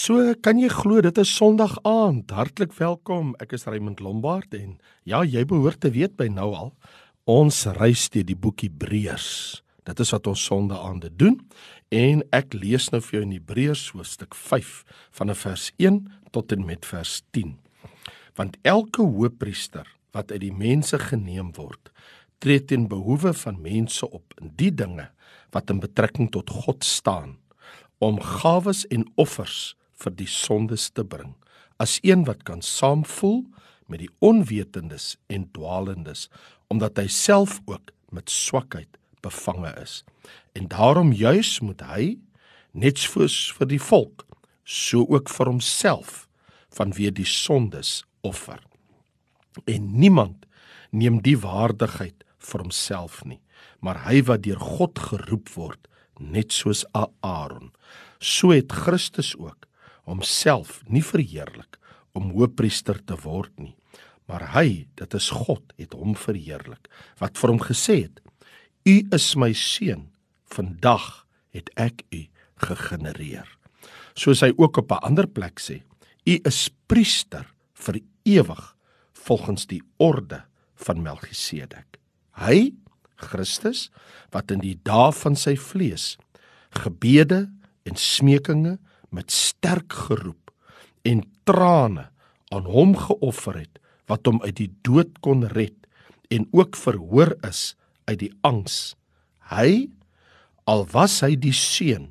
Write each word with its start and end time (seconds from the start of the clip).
So 0.00 0.32
kan 0.40 0.56
jy 0.56 0.70
glo 0.72 1.02
dit 1.04 1.18
is 1.20 1.28
Sondag 1.36 1.74
aand. 1.84 2.30
Hartlik 2.32 2.70
welkom. 2.78 3.34
Ek 3.42 3.50
is 3.52 3.66
Raymond 3.68 3.98
Lombard 4.00 4.54
en 4.56 4.78
ja, 5.04 5.18
jy 5.28 5.42
behoort 5.44 5.82
te 5.84 5.90
weet 5.92 6.14
by 6.16 6.30
nou 6.32 6.46
al, 6.56 6.70
ons 7.28 7.58
reis 7.76 8.06
deur 8.14 8.24
die 8.24 8.36
boek 8.38 8.62
Hebreërs. 8.64 9.26
Dit 9.84 10.00
is 10.00 10.12
wat 10.14 10.30
ons 10.30 10.40
Sondag 10.48 10.80
aande 10.88 11.10
doen 11.12 11.36
en 11.92 12.22
ek 12.32 12.56
lees 12.56 12.86
nou 12.94 13.02
vir 13.04 13.18
jou 13.18 13.22
in 13.26 13.34
Hebreërs 13.34 13.82
hoofstuk 13.92 14.38
5 14.38 14.70
vanaf 15.18 15.42
vers 15.44 15.66
1 15.76 15.98
tot 16.32 16.54
en 16.56 16.64
met 16.64 16.88
vers 16.88 17.18
10. 17.36 17.58
Want 18.40 18.56
elke 18.64 19.04
hoëpriester 19.04 19.90
wat 20.16 20.32
uit 20.32 20.46
die 20.46 20.54
mense 20.54 20.96
geneem 21.10 21.50
word, 21.58 21.92
tree 22.40 22.62
ten 22.64 22.88
behoeve 22.88 23.34
van 23.42 23.60
mense 23.60 24.08
op 24.08 24.32
in 24.40 24.54
die 24.56 24.72
dinge 24.72 25.10
wat 25.52 25.68
in 25.68 25.84
betrekking 25.84 26.32
tot 26.32 26.48
God 26.64 26.88
staan 26.88 27.36
om 28.00 28.16
gawes 28.40 28.86
en 28.88 29.04
offers 29.20 29.74
vir 30.00 30.14
die 30.16 30.28
sondes 30.30 30.88
te 30.90 31.04
bring 31.04 31.34
as 31.80 31.98
een 32.04 32.24
wat 32.28 32.44
kan 32.48 32.62
saamvoel 32.62 33.44
met 33.90 34.02
die 34.04 34.10
onwetendes 34.24 35.14
en 35.32 35.48
dwalendes 35.56 36.28
omdat 36.70 37.00
hy 37.00 37.08
self 37.10 37.58
ook 37.66 37.90
met 38.14 38.30
swakheid 38.30 38.98
bevange 39.20 39.72
is. 39.82 40.04
En 40.54 40.68
daarom 40.70 41.12
juis 41.12 41.58
moet 41.60 41.82
hy 41.88 42.04
net 42.72 42.98
soos 42.98 43.50
vir 43.58 43.68
die 43.72 43.82
volk 43.82 44.24
so 44.64 45.02
ook 45.08 45.30
vir 45.32 45.50
homself 45.50 46.26
vanweë 46.76 47.10
die 47.18 47.26
sondes 47.26 48.04
offer. 48.22 48.60
En 49.66 49.90
niemand 49.98 50.46
neem 50.94 51.18
die 51.22 51.38
waardigheid 51.38 52.24
vir 52.38 52.64
homself 52.64 53.24
nie 53.26 53.40
maar 53.80 54.04
hy 54.06 54.20
wat 54.28 54.44
deur 54.44 54.60
God 54.60 55.00
geroep 55.10 55.50
word 55.56 55.88
net 56.20 56.52
soos 56.52 56.84
Aaron 56.94 57.72
so 58.20 58.52
het 58.52 58.72
Christus 58.84 59.32
ook 59.38 59.66
homself 60.10 60.80
nie 60.86 61.04
verheerlik 61.06 61.78
om 62.12 62.32
hoëpriester 62.34 62.98
te 63.06 63.16
word 63.24 63.52
nie 63.58 63.76
maar 64.30 64.50
hy 64.54 64.86
dit 64.98 65.14
is 65.18 65.30
God 65.34 65.74
het 65.78 65.94
hom 65.96 66.14
verheerlik 66.18 66.90
wat 67.22 67.38
vir 67.38 67.54
hom 67.54 67.62
gesê 67.62 68.02
het 68.04 68.20
u 68.88 68.96
is 69.16 69.34
my 69.36 69.52
seun 69.56 70.08
vandag 70.50 71.26
het 71.54 71.70
ek 71.78 72.04
u 72.14 72.24
gegenereer. 72.60 73.46
Soos 74.14 74.42
hy 74.44 74.52
ook 74.56 74.76
op 74.82 74.92
'n 74.92 75.04
ander 75.06 75.26
plek 75.26 75.60
sê 75.60 75.82
u 76.26 76.40
is 76.44 76.70
priester 76.86 77.46
vir 77.74 78.00
ewig 78.24 78.76
volgens 79.12 79.66
die 79.66 79.82
orde 79.96 80.44
van 80.74 81.02
Melchisedek. 81.02 81.98
Hy 82.32 82.72
Christus 83.16 83.90
wat 84.30 84.50
in 84.50 84.60
die 84.60 84.78
dae 84.82 85.12
van 85.12 85.36
sy 85.36 85.56
vlees 85.56 86.16
gebede 86.70 87.50
en 87.84 87.96
smekinge 87.96 88.78
met 89.14 89.30
sterk 89.30 89.92
geroep 89.92 90.50
en 91.02 91.24
trane 91.48 92.08
aan 92.50 92.66
hom 92.66 92.96
geoffer 92.98 93.62
het 93.62 93.80
wat 94.10 94.26
hom 94.26 94.40
uit 94.42 94.56
die 94.58 94.70
dood 94.86 95.18
kon 95.24 95.46
red 95.54 95.76
en 96.30 96.46
ook 96.54 96.78
verhoor 96.78 97.34
is 97.46 97.74
uit 98.10 98.18
die 98.22 98.32
angs. 98.46 98.94
Hy 99.50 99.90
al 100.70 100.86
was 100.92 101.20
hy 101.24 101.34
die 101.38 101.54
seun 101.54 102.10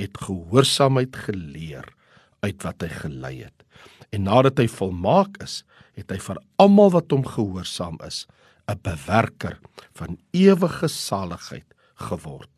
het 0.00 0.16
gehoorsaamheid 0.18 1.16
geleer 1.26 1.86
uit 2.42 2.62
wat 2.64 2.82
hy 2.82 2.90
gelei 3.02 3.34
het. 3.44 3.66
En 4.10 4.26
nadat 4.26 4.58
hy 4.58 4.66
volmaak 4.70 5.38
is 5.44 5.62
het 5.98 6.10
hy 6.10 6.18
vir 6.22 6.40
almal 6.62 6.94
wat 6.94 7.12
hom 7.12 7.26
gehoorsaam 7.26 7.98
is 8.06 8.26
'n 8.70 8.78
bewerker 8.82 9.58
van 9.98 10.18
ewige 10.32 10.88
saligheid 10.88 11.66
geword 11.94 12.50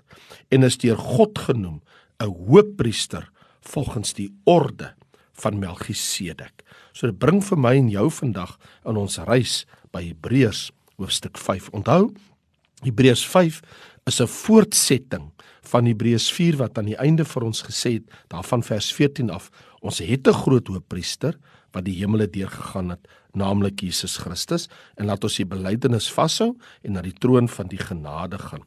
en 0.50 0.62
is 0.62 0.78
deur 0.78 0.98
God 0.98 1.38
genoem 1.38 1.80
'n 2.20 2.28
hoëpriester 2.28 3.30
volgens 3.62 4.12
die 4.14 4.30
orde 4.44 4.94
van 5.42 5.58
Melchisedek. 5.58 6.62
So 6.92 7.08
dit 7.08 7.18
bring 7.18 7.40
vir 7.44 7.58
my 7.58 7.74
en 7.78 7.88
jou 7.90 8.08
vandag 8.10 8.58
in 8.84 8.98
ons 9.00 9.18
reis 9.26 9.62
by 9.94 10.04
Hebreërs 10.10 10.70
hoofstuk 11.00 11.38
5. 11.40 11.70
Onthou, 11.72 12.12
Hebreërs 12.82 13.24
5 13.26 13.60
is 14.06 14.20
'n 14.20 14.26
voortsetting 14.26 15.32
van 15.62 15.86
Hebreërs 15.86 16.32
4 16.32 16.56
wat 16.56 16.78
aan 16.78 16.90
die 16.90 16.98
einde 16.98 17.24
vir 17.24 17.42
ons 17.42 17.62
gesê 17.62 17.92
het, 17.92 18.10
daarvan 18.28 18.62
vers 18.62 18.92
14 18.92 19.30
af, 19.30 19.50
ons 19.80 19.98
het 19.98 20.26
'n 20.28 20.32
groot 20.32 20.66
hoëpriester 20.66 21.38
wat 21.72 21.84
die 21.84 21.98
hemele 21.98 22.26
deurgegaan 22.30 22.90
het, 22.90 23.08
naamlik 23.32 23.80
Jesus 23.80 24.16
Christus, 24.16 24.68
en 24.96 25.06
laat 25.06 25.24
ons 25.24 25.36
die 25.36 25.46
belydenis 25.46 26.12
vashou 26.12 26.56
en 26.82 26.92
na 26.92 27.02
die 27.02 27.16
troon 27.16 27.48
van 27.48 27.66
die 27.68 27.78
genade 27.78 28.38
gaan. 28.38 28.62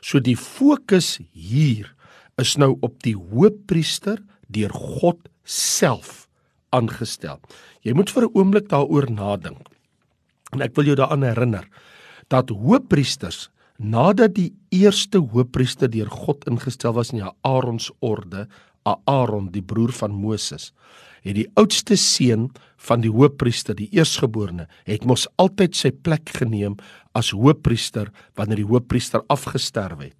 So 0.00 0.20
die 0.20 0.36
fokus 0.36 1.18
hier 1.32 1.94
is 2.40 2.56
nou 2.56 2.76
op 2.80 3.02
die 3.02 3.16
hoëpriester 3.16 4.20
deur 4.50 4.72
God 4.74 5.28
self 5.44 6.26
aangestel. 6.74 7.40
Jy 7.82 7.94
moet 7.94 8.10
vir 8.10 8.24
'n 8.24 8.34
oomblik 8.34 8.68
daaroor 8.68 9.10
nadink. 9.10 9.68
En 10.52 10.62
ek 10.62 10.74
wil 10.74 10.84
jou 10.84 10.96
daaraan 10.96 11.22
herinner 11.22 11.68
dat 12.28 12.50
hoëpriesters 12.50 13.50
nadat 13.78 14.34
die 14.34 14.52
eerste 14.68 15.18
hoëpriester 15.18 15.90
deur 15.90 16.10
God 16.10 16.44
ingestel 16.50 16.92
was 16.92 17.12
in 17.12 17.24
Aaron 17.42 17.78
se 17.78 17.92
orde, 18.00 18.48
Aaron 18.84 19.50
die 19.52 19.62
broer 19.62 19.92
van 19.92 20.14
Moses, 20.16 20.72
het 21.22 21.36
die 21.36 21.48
oudste 21.60 21.96
seun 22.00 22.48
van 22.80 23.02
die 23.04 23.12
hoëpriester, 23.12 23.76
die 23.76 23.90
eersgeborene, 23.92 24.66
het 24.88 25.04
mos 25.04 25.26
altyd 25.40 25.76
sy 25.76 25.90
plek 25.92 26.32
geneem 26.38 26.78
as 27.16 27.32
hoëpriester 27.36 28.08
wanneer 28.38 28.62
die 28.62 28.70
hoëpriester 28.70 29.24
afgesterf 29.28 30.00
het. 30.00 30.16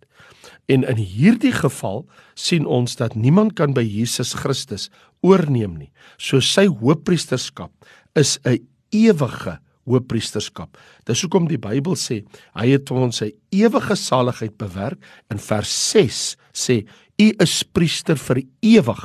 En 0.71 0.85
in 0.87 1.01
hierdie 1.01 1.55
geval 1.55 2.05
sien 2.39 2.67
ons 2.67 2.95
dat 3.01 3.17
niemand 3.17 3.57
kan 3.59 3.73
by 3.75 3.83
Jesus 3.83 4.35
Christus 4.39 4.89
oorneem 5.27 5.79
nie. 5.79 5.91
So 6.19 6.41
sy 6.45 6.69
hoëpriesterskap 6.69 7.73
is 8.15 8.39
'n 8.45 8.61
ewige 8.93 9.59
hoëpriesterskap. 9.89 10.77
Dis 11.09 11.23
hoekom 11.25 11.49
die 11.49 11.59
Bybel 11.59 11.97
sê 11.99 12.23
hy 12.55 12.67
het 12.71 12.89
vir 12.89 12.97
ons 12.97 13.17
sy 13.17 13.33
ewige 13.51 13.97
saligheid 13.97 14.57
bewerk. 14.59 14.99
In 15.31 15.39
vers 15.39 15.73
6 15.91 16.37
sê 16.53 16.87
u 17.21 17.33
is 17.43 17.61
priester 17.77 18.17
vir 18.17 18.43
ewig 18.65 19.01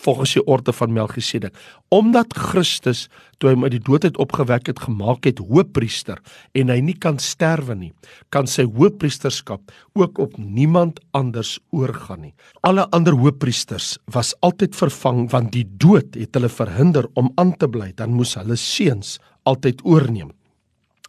volgens 0.00 0.32
die 0.34 0.42
orde 0.50 0.72
van 0.72 0.92
Melchisedek. 0.92 1.54
Omdat 1.94 2.34
Christus 2.34 3.06
toe 3.38 3.52
hy 3.52 3.58
uit 3.62 3.74
die 3.76 3.82
dood 3.84 4.06
uit 4.06 4.18
opgewek 4.18 4.70
het 4.70 4.80
gemaak 4.86 5.28
het 5.28 5.42
hoëpriester 5.42 6.18
en 6.58 6.72
hy 6.72 6.78
nie 6.82 6.96
kan 6.98 7.20
sterwe 7.22 7.76
nie 7.78 7.92
kan 8.34 8.48
sy 8.50 8.64
hoëpriesterskap 8.66 9.72
ook 9.98 10.18
op 10.22 10.38
niemand 10.38 10.98
anders 11.16 11.58
oorgaan 11.70 12.24
nie. 12.26 12.34
Alle 12.66 12.88
ander 12.94 13.16
hoëpriesters 13.18 13.96
was 14.14 14.34
altyd 14.46 14.76
vervang 14.78 15.26
want 15.32 15.52
die 15.54 15.66
dood 15.68 16.18
het 16.18 16.34
hulle 16.38 16.50
verhinder 16.50 17.06
om 17.14 17.30
aan 17.36 17.54
te 17.56 17.68
bly. 17.68 17.92
Dan 17.94 18.16
moes 18.16 18.36
hulle 18.38 18.56
seuns 18.58 19.18
altyd 19.48 19.84
oorneem. 19.84 20.32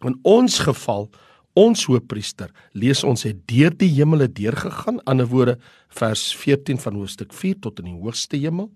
In 0.04 0.16
ons 0.24 0.62
geval 0.64 1.08
ons 1.58 1.84
hoëpriester 1.88 2.50
lees 2.78 3.02
ons 3.04 3.22
het 3.26 3.38
deur 3.50 3.74
die 3.74 3.90
hemele 3.96 4.28
deurgegaan 4.28 5.00
ander 5.10 5.26
woorde 5.26 5.56
vers 5.98 6.30
14 6.36 6.78
van 6.78 6.98
hoofstuk 7.00 7.32
4 7.34 7.58
tot 7.60 7.80
in 7.82 7.90
die 7.90 7.98
hoogste 7.98 8.36
hemel. 8.36 8.70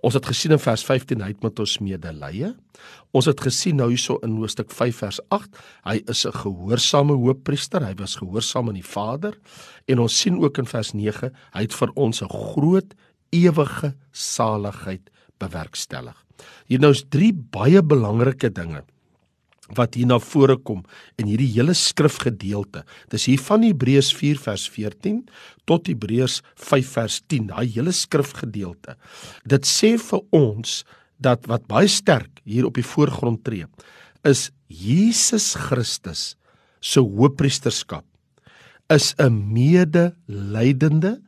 Ons 0.00 0.16
het 0.16 0.26
gesien 0.30 0.54
in 0.54 0.62
vers 0.62 0.84
15 0.86 1.20
hy 1.20 1.32
het 1.34 1.42
met 1.44 1.58
ons 1.60 1.76
medelee. 1.84 2.52
Ons 3.12 3.28
het 3.28 3.40
gesien 3.44 3.76
nou 3.76 3.90
hierso 3.90 4.16
in 4.24 4.38
hoofstuk 4.38 4.70
5 4.72 5.02
vers 5.02 5.20
8 5.28 5.58
hy 5.84 5.96
is 6.06 6.24
'n 6.26 6.32
gehoorsame 6.32 7.12
hoëpriester 7.12 7.84
hy 7.84 7.94
was 7.98 8.16
gehoorsaam 8.16 8.68
aan 8.68 8.80
die 8.80 8.86
Vader. 8.86 9.36
En 9.88 9.98
ons 9.98 10.20
sien 10.20 10.38
ook 10.38 10.58
in 10.58 10.66
vers 10.66 10.94
9 10.94 11.32
hy 11.52 11.60
het 11.60 11.74
vir 11.74 11.90
ons 11.94 12.22
'n 12.22 12.28
groot 12.28 12.94
ewige 13.30 13.94
saligheid 14.12 15.10
bewerkstellig. 15.38 16.16
Hier 16.66 16.80
nou 16.80 16.90
is 16.90 17.04
drie 17.08 17.32
baie 17.32 17.82
belangrike 17.82 18.52
dinge 18.52 18.84
wat 19.76 19.94
hier 19.94 20.08
na 20.10 20.18
vore 20.22 20.56
kom 20.56 20.82
in 21.20 21.28
hierdie 21.30 21.50
hele 21.52 21.74
skrifgedeelte. 21.76 22.84
Dis 23.12 23.28
hier 23.30 23.42
van 23.46 23.64
Hebreërs 23.66 24.10
4 24.16 24.40
vers 24.42 24.66
14 24.70 25.22
tot 25.70 25.90
Hebreërs 25.90 26.40
5 26.58 26.94
vers 26.96 27.20
10, 27.30 27.50
daai 27.52 27.66
hele 27.70 27.94
skrifgedeelte. 27.94 28.96
Dit 29.46 29.68
sê 29.68 29.96
vir 30.00 30.24
ons 30.34 30.82
dat 31.20 31.46
wat 31.50 31.68
baie 31.70 31.88
sterk 31.90 32.40
hier 32.48 32.66
op 32.66 32.78
die 32.78 32.86
voorgrond 32.86 33.44
tree, 33.44 33.68
is 34.24 34.48
Jesus 34.68 35.54
Christus 35.54 36.34
se 36.80 37.00
hoëpriesterskap 37.00 38.04
is 38.90 39.14
'n 39.18 39.52
medelydende 39.52 41.22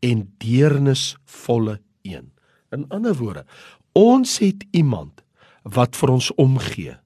en 0.00 0.34
deernisvolle 0.38 1.80
een. 2.02 2.32
In 2.70 2.84
ander 2.88 3.14
woorde, 3.14 3.44
ons 3.92 4.38
het 4.38 4.64
iemand 4.70 5.22
wat 5.62 5.96
vir 5.96 6.10
ons 6.10 6.34
omgee 6.34 6.96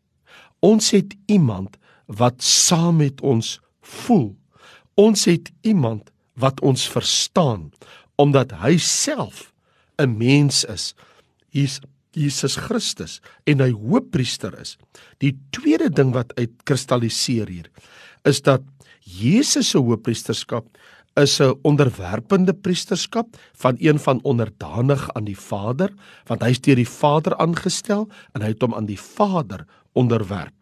Ons 0.61 0.91
het 0.91 1.15
iemand 1.27 1.77
wat 2.07 2.43
saam 2.43 3.01
met 3.01 3.21
ons 3.21 3.59
voel. 3.81 4.37
Ons 4.95 5.25
het 5.25 5.53
iemand 5.61 6.11
wat 6.35 6.61
ons 6.61 6.89
verstaan 6.89 7.71
omdat 8.21 8.53
hy 8.61 8.77
self 8.77 9.53
'n 9.97 10.17
mens 10.17 10.65
is. 10.65 10.95
Hy's 11.51 11.81
Jesus 12.13 12.57
Christus 12.57 13.21
en 13.47 13.61
hy 13.61 13.71
hoëpriester 13.71 14.55
is. 14.61 14.77
Die 15.23 15.37
tweede 15.55 15.91
ding 15.91 16.13
wat 16.13 16.35
uitkristalliseer 16.39 17.49
hier 17.49 17.71
is 18.29 18.43
dat 18.43 18.63
Jesus 19.01 19.71
se 19.71 19.79
hoëpriesterskap 19.79 20.67
is 21.17 21.41
'n 21.41 21.59
onderwerpende 21.63 22.55
priesterskap 22.55 23.37
van 23.53 23.77
een 23.79 23.99
van 23.99 24.21
onderdanig 24.23 25.11
aan 25.15 25.25
die 25.25 25.39
Vader, 25.39 25.91
want 26.27 26.43
hy 26.43 26.51
is 26.51 26.61
deur 26.61 26.77
die 26.77 26.89
Vader 26.89 27.37
aangestel 27.37 28.09
en 28.33 28.43
hy 28.43 28.49
het 28.49 28.63
hom 28.63 28.75
aan 28.75 28.87
die 28.87 29.01
Vader 29.01 29.67
onderwerp. 29.93 30.55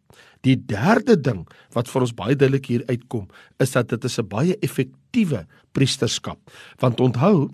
Die 0.46 0.56
derde 0.56 1.16
ding 1.20 1.44
wat 1.75 1.88
vir 1.90 2.04
ons 2.06 2.14
baie 2.14 2.36
duidelik 2.36 2.66
hier 2.70 2.84
uitkom, 2.88 3.26
is 3.58 3.72
dat 3.75 3.88
dit 3.88 4.04
is 4.04 4.19
'n 4.19 4.28
baie 4.28 4.56
effektiewe 4.62 5.46
priesterskap. 5.72 6.38
Want 6.78 7.00
onthou, 7.00 7.50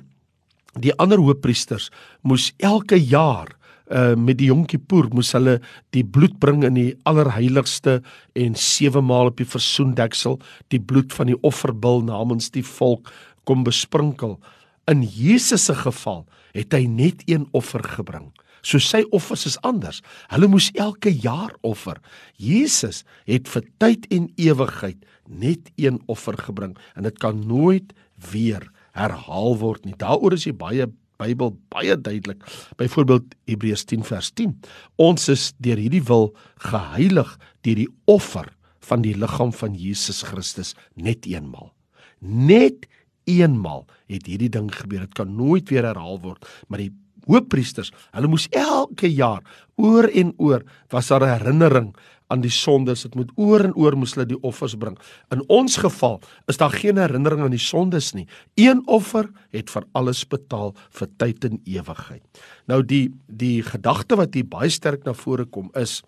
die 0.80 0.94
ander 0.98 1.18
hoofpriesters 1.18 1.90
moes 2.22 2.52
elke 2.58 2.98
jaar 2.98 3.56
uh 3.92 4.14
met 4.16 4.38
die 4.38 4.46
Yom 4.48 4.64
Kippur 4.64 5.10
moes 5.12 5.32
hulle 5.36 5.60
die 5.92 6.04
bloed 6.04 6.38
bring 6.40 6.64
in 6.64 6.74
die 6.74 6.94
allerheiligste 7.04 8.02
en 8.34 8.54
sewe 8.54 9.02
maal 9.04 9.28
op 9.28 9.36
die 9.36 9.48
versoendeksel 9.48 10.38
die 10.72 10.80
bloed 10.80 11.12
van 11.12 11.26
die 11.26 11.36
offerbil 11.42 12.00
namens 12.02 12.50
die 12.50 12.64
volk 12.64 13.12
kom 13.44 13.64
besprinkel. 13.64 14.40
In 14.88 15.02
Jesus 15.02 15.66
se 15.66 15.74
geval 15.74 16.24
het 16.54 16.72
hy 16.72 16.86
net 16.86 17.22
een 17.28 17.46
offer 17.52 17.82
gebring. 17.84 18.32
So 18.64 18.80
sy 18.82 19.04
offers 19.12 19.44
is 19.46 19.58
anders. 19.62 20.00
Hulle 20.32 20.48
moes 20.50 20.70
elke 20.80 21.12
jaar 21.12 21.52
offer. 21.62 22.00
Jesus 22.40 23.02
het 23.28 23.50
vir 23.52 23.68
tyd 23.82 24.08
en 24.14 24.30
ewigheid 24.40 25.04
net 25.28 25.70
een 25.80 26.00
offer 26.10 26.36
gebring 26.40 26.74
en 26.96 27.06
dit 27.06 27.18
kan 27.22 27.38
nooit 27.48 27.92
weer 28.32 28.64
herhaal 28.96 29.58
word 29.60 29.84
nie. 29.84 29.96
Daaroor 30.00 30.36
is 30.36 30.48
die 30.48 30.56
baie 30.56 30.88
Bybel 31.14 31.52
baie 31.70 31.94
duidelik. 31.94 32.40
Byvoorbeeld 32.76 33.36
Hebreërs 33.46 33.84
10 33.86 34.02
vers 34.02 34.32
10. 34.34 34.56
Ons 34.98 35.28
is 35.30 35.52
deur 35.62 35.78
hierdie 35.78 36.02
wil 36.08 36.32
geheilig 36.64 37.36
deur 37.62 37.78
die 37.78 37.90
offer 38.10 38.50
van 38.84 39.04
die 39.04 39.14
liggaam 39.16 39.54
van 39.54 39.76
Jesus 39.78 40.24
Christus 40.26 40.74
net 40.98 41.28
eenmal. 41.30 41.70
Net 42.18 42.88
eenmal 43.30 43.86
het 44.10 44.26
hierdie 44.28 44.50
ding 44.52 44.68
gebeur. 44.74 45.06
Dit 45.06 45.14
kan 45.14 45.30
nooit 45.36 45.70
weer 45.70 45.86
herhaal 45.86 46.18
word, 46.24 46.44
maar 46.68 46.82
die 46.82 46.92
hoofpriesters, 47.26 47.92
hulle 48.12 48.28
moes 48.28 48.48
elke 48.50 49.10
jaar 49.10 49.42
oor 49.76 50.08
en 50.08 50.32
oor 50.36 50.62
was 50.90 51.08
daar 51.08 51.22
'n 51.22 51.38
herinnering 51.38 51.94
aan 52.32 52.40
die 52.40 52.52
sondes. 52.52 53.02
Dit 53.02 53.14
moet 53.14 53.32
oor 53.36 53.64
en 53.66 53.74
oor 53.74 53.96
moes 53.96 54.14
hulle 54.16 54.26
die 54.26 54.40
offers 54.42 54.74
bring. 54.80 54.96
In 55.34 55.44
ons 55.52 55.76
geval 55.76 56.20
is 56.50 56.56
daar 56.56 56.72
geen 56.72 56.96
herinnering 56.96 57.44
aan 57.44 57.54
die 57.54 57.62
sondes 57.62 58.12
nie. 58.16 58.26
Een 58.54 58.82
offer 58.86 59.30
het 59.54 59.70
vir 59.70 59.84
alles 59.92 60.24
betaal 60.24 60.74
vir 60.90 61.08
tyd 61.16 61.44
en 61.44 61.60
ewigheid. 61.64 62.22
Nou 62.66 62.82
die 62.82 63.12
die 63.28 63.62
gedagte 63.62 64.16
wat 64.16 64.34
hier 64.34 64.48
baie 64.48 64.70
sterk 64.70 65.04
na 65.04 65.12
vore 65.12 65.44
kom 65.44 65.70
is 65.74 66.02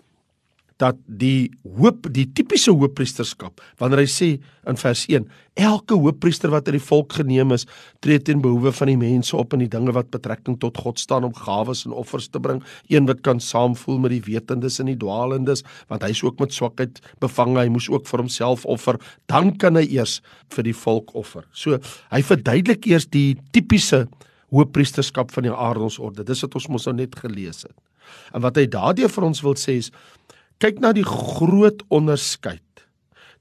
dat 0.82 0.98
die 1.06 1.50
hoop 1.78 2.08
die 2.12 2.26
tipiese 2.36 2.74
hoofpriesterskap 2.74 3.62
wanneer 3.80 4.04
hy 4.04 4.10
sê 4.10 4.28
in 4.68 4.80
vers 4.80 5.06
1 5.08 5.28
elke 5.56 5.96
hoofpriester 5.96 6.52
wat 6.52 6.68
uit 6.68 6.76
die 6.76 6.84
volk 6.84 7.14
geneem 7.16 7.54
is 7.56 7.64
tree 8.04 8.20
teen 8.20 8.42
behoewe 8.44 8.72
van 8.76 8.90
die 8.90 8.98
mense 9.00 9.36
op 9.36 9.54
in 9.56 9.64
die 9.64 9.70
dinge 9.72 9.94
wat 9.96 10.10
betrekking 10.12 10.58
tot 10.60 10.76
God 10.84 11.00
staan 11.00 11.24
om 11.24 11.34
gawes 11.36 11.86
en 11.88 11.94
offers 11.96 12.28
te 12.28 12.40
bring. 12.42 12.60
Een 12.92 13.08
wat 13.08 13.22
kan 13.24 13.40
saamvoel 13.40 14.02
met 14.04 14.12
die 14.12 14.22
wetendes 14.26 14.78
en 14.82 14.90
die 14.90 14.98
dwaalendes 15.00 15.64
want 15.88 16.04
hy's 16.04 16.22
ook 16.26 16.40
met 16.42 16.52
swakheid 16.52 17.00
bevange. 17.24 17.58
Hy 17.62 17.72
moes 17.72 17.88
ook 17.92 18.06
vir 18.10 18.24
homself 18.26 18.66
offer. 18.68 19.00
Dan 19.32 19.54
kan 19.56 19.80
hy 19.80 19.86
eers 19.96 20.20
vir 20.52 20.68
die 20.68 20.76
volk 20.76 21.14
offer. 21.16 21.46
So 21.56 21.80
hy 22.12 22.22
verduidelik 22.26 22.86
eers 22.90 23.08
die 23.08 23.38
tipiese 23.56 24.04
hoofpriesterskap 24.54 25.32
van 25.34 25.48
die 25.48 25.54
Aaronsorde 25.54 26.24
dis 26.26 26.44
wat 26.44 26.60
ons 26.60 26.68
mos 26.70 26.86
nou 26.86 26.98
net 27.00 27.16
gelees 27.18 27.64
het. 27.64 27.74
En 28.36 28.44
wat 28.44 28.60
hy 28.60 28.68
daardeur 28.70 29.10
vir 29.10 29.26
ons 29.26 29.42
wil 29.42 29.56
sê 29.58 29.80
is 29.80 29.90
kyk 30.62 30.80
na 30.80 30.92
die 30.96 31.04
groot 31.06 31.82
onderskeid 31.92 32.62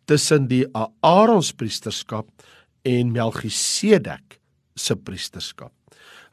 tussen 0.10 0.50
die 0.52 0.66
Aaronspriesterskap 0.76 2.28
en 2.86 3.14
Melchisedek 3.16 4.40
se 4.76 4.96
priesterskap. 4.96 5.72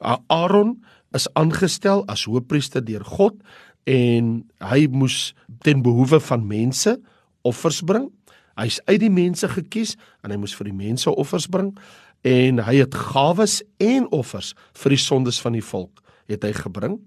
Aaron 0.02 0.76
is 1.17 1.29
aangestel 1.38 2.02
as 2.11 2.26
hoofpriester 2.29 2.84
deur 2.84 3.05
God 3.06 3.38
en 3.88 4.43
hy 4.62 4.84
moes 4.90 5.32
ten 5.64 5.82
behoewe 5.84 6.20
van 6.23 6.46
mense 6.46 6.96
offers 7.46 7.81
bring. 7.87 8.11
Hy's 8.58 8.81
uit 8.90 9.00
die 9.00 9.12
mense 9.12 9.49
gekies 9.49 9.96
en 10.23 10.34
hy 10.34 10.38
moes 10.43 10.55
vir 10.58 10.69
die 10.69 10.76
mense 10.76 11.11
offers 11.11 11.49
bring 11.50 11.73
en 12.29 12.61
hy 12.62 12.76
het 12.82 12.94
gawes 12.94 13.61
en 13.82 14.06
offers 14.14 14.52
vir 14.79 14.94
die 14.94 15.00
sondes 15.00 15.40
van 15.43 15.56
die 15.56 15.64
volk 15.64 16.02
het 16.31 16.44
hy 16.46 16.52
gebring 16.55 17.00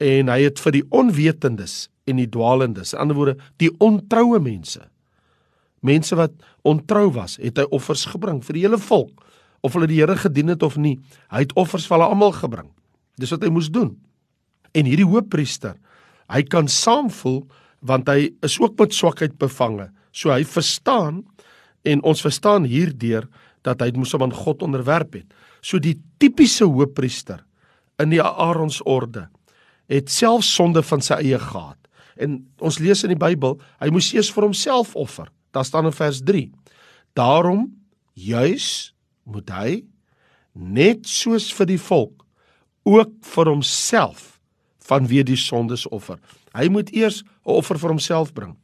en 0.00 0.32
hy 0.32 0.42
het 0.48 0.60
vir 0.60 0.80
die 0.80 0.84
onwetendes 0.96 1.86
en 2.10 2.20
die 2.20 2.30
dwalendes, 2.30 2.94
in 2.94 3.04
ander 3.04 3.18
woorde, 3.18 3.36
die 3.62 3.70
ontroue 3.82 4.40
mense. 4.42 4.82
Mense 5.86 6.16
wat 6.18 6.34
ontrou 6.68 7.08
was, 7.16 7.38
het 7.40 7.58
hy 7.58 7.66
offers 7.72 8.04
gebring 8.10 8.42
vir 8.44 8.58
die 8.58 8.64
hele 8.66 8.80
volk, 8.82 9.22
of 9.64 9.76
hulle 9.76 9.88
die 9.90 10.00
Here 10.00 10.16
gedien 10.16 10.52
het 10.52 10.62
of 10.64 10.76
nie. 10.80 10.96
Hy 11.32 11.44
het 11.44 11.54
offers 11.60 11.86
vir 11.88 11.98
hulle 11.98 12.10
almal 12.12 12.32
gebring. 12.36 12.70
Dis 13.20 13.32
wat 13.34 13.44
hy 13.44 13.50
moes 13.52 13.68
doen. 13.72 13.94
En 14.76 14.88
hierdie 14.88 15.08
hoofpriester, 15.08 15.76
hy 16.30 16.44
kan 16.48 16.68
saamvoel 16.70 17.42
want 17.80 18.08
hy 18.12 18.28
is 18.44 18.58
ook 18.60 18.76
met 18.80 18.92
swakheid 18.92 19.38
bevange. 19.40 19.88
So 20.12 20.32
hy 20.32 20.44
verstaan 20.44 21.22
en 21.88 22.02
ons 22.04 22.20
verstaan 22.20 22.66
hierdeur 22.68 23.24
dat 23.64 23.80
hy 23.80 23.90
moes 23.96 24.12
hom 24.12 24.26
aan 24.26 24.36
God 24.36 24.64
onderwerp 24.64 25.16
het. 25.16 25.28
So 25.64 25.80
die 25.80 25.96
tipiese 26.20 26.68
hoofpriester 26.68 27.40
in 28.00 28.12
die 28.12 28.20
Aaronsorde 28.20 29.28
het 29.90 30.12
self 30.12 30.44
sonde 30.46 30.84
van 30.86 31.02
sy 31.04 31.18
eie 31.24 31.40
gehad. 31.40 31.79
En 32.20 32.38
ons 32.60 32.78
lees 32.78 33.04
in 33.06 33.14
die 33.14 33.20
Bybel, 33.20 33.56
hy 33.80 33.90
moes 33.94 34.10
eers 34.12 34.30
vir 34.34 34.46
homself 34.48 34.94
offer. 34.98 35.30
Daar 35.56 35.66
staan 35.66 35.88
in 35.88 35.96
vers 35.96 36.20
3. 36.26 36.50
Daarom 37.18 37.68
juis 38.14 38.92
moet 39.24 39.50
hy 39.50 39.70
net 40.52 41.06
soos 41.08 41.48
vir 41.54 41.72
die 41.72 41.80
volk 41.80 42.26
ook 42.88 43.12
vir 43.34 43.50
homself 43.50 44.36
vanweë 44.90 45.24
die 45.28 45.38
sondes 45.38 45.86
offer. 45.94 46.18
Hy 46.56 46.68
moet 46.68 46.90
eers 46.92 47.22
'n 47.22 47.56
offer 47.56 47.78
vir 47.78 47.90
homself 47.94 48.32
bring 48.34 48.56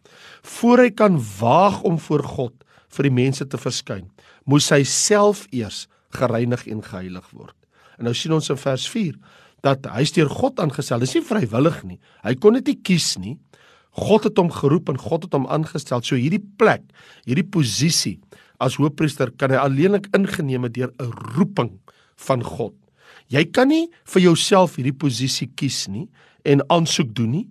voor 0.42 0.78
hy 0.78 0.90
kan 0.90 1.18
waag 1.40 1.82
om 1.82 1.98
voor 1.98 2.22
God 2.22 2.64
vir 2.96 3.08
die 3.08 3.14
mense 3.14 3.46
te 3.46 3.58
verskyn. 3.58 4.10
Moes 4.44 4.70
hy 4.70 4.82
self 4.84 5.46
eers 5.50 5.86
gereinig 6.10 6.66
en 6.66 6.82
geheilig 6.82 7.30
word. 7.34 7.56
En 7.98 8.04
nou 8.04 8.14
sien 8.14 8.32
ons 8.32 8.50
in 8.50 8.60
vers 8.60 8.88
4 8.88 9.16
dat 9.66 9.88
hy 9.90 10.04
deur 10.14 10.30
God 10.30 10.62
aangestel. 10.62 11.02
Dis 11.02 11.16
nie 11.18 11.24
vrywillig 11.26 11.82
nie. 11.88 11.98
Hy 12.22 12.34
kon 12.38 12.56
dit 12.58 12.72
nie 12.72 12.78
kies 12.86 13.16
nie. 13.18 13.36
God 13.96 14.28
het 14.28 14.38
hom 14.38 14.50
geroep 14.52 14.90
en 14.92 15.00
God 15.00 15.26
het 15.26 15.34
hom 15.36 15.48
aangestel. 15.50 16.02
So 16.04 16.18
hierdie 16.20 16.42
plek, 16.60 16.84
hierdie 17.26 17.46
posisie 17.48 18.18
as 18.62 18.78
hoofpriester 18.80 19.32
kan 19.40 19.52
hy 19.52 19.60
alleenlik 19.60 20.08
ingeneem 20.16 20.68
deur 20.72 20.92
'n 21.00 21.12
roeping 21.36 21.78
van 22.28 22.42
God. 22.42 22.74
Jy 23.28 23.44
kan 23.52 23.68
nie 23.68 23.88
vir 24.04 24.22
jouself 24.22 24.76
hierdie 24.76 24.96
posisie 24.96 25.50
kies 25.56 25.88
nie 25.88 26.08
en 26.44 26.62
aansoek 26.70 27.14
doen 27.14 27.30
nie. 27.30 27.48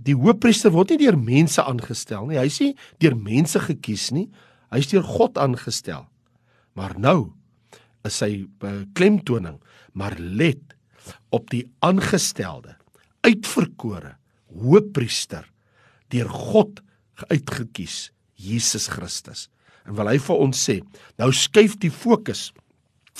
Die 0.00 0.14
hoofpriester 0.14 0.72
word 0.72 0.90
nie 0.90 1.04
deur 1.04 1.18
mense 1.18 1.62
aangestel 1.62 2.26
nie. 2.26 2.38
Hy 2.38 2.46
is 2.46 2.60
nie 2.60 2.74
deur 2.98 3.16
mense 3.16 3.58
gekies 3.58 4.10
nie. 4.10 4.30
Hy 4.72 4.78
is 4.78 4.88
deur 4.88 5.02
God 5.02 5.38
aangestel. 5.38 6.06
Maar 6.74 6.98
nou 6.98 7.32
is 8.04 8.14
sy 8.14 8.46
klemtoning, 8.94 9.60
maar 9.92 10.16
let 10.18 10.76
op 11.34 11.50
die 11.52 11.64
aangestelde, 11.84 12.76
uitverkore 13.26 14.16
hoëpriester 14.50 15.46
deur 16.10 16.30
God 16.30 16.80
uitgekies, 17.28 18.10
Jesus 18.40 18.88
Christus. 18.90 19.48
En 19.86 19.94
wil 19.98 20.10
hy 20.10 20.18
vir 20.22 20.42
ons 20.46 20.64
sê, 20.68 20.80
nou 21.20 21.30
skuif 21.34 21.76
die 21.82 21.92
fokus 21.92 22.48